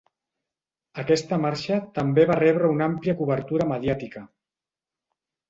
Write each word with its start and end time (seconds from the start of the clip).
Aquesta 1.03 1.37
marxa 1.43 1.77
també 1.99 2.23
va 2.31 2.39
rebre 2.41 2.73
una 2.77 2.89
àmplia 2.93 3.15
cobertura 3.21 3.69
mediàtica. 3.75 4.27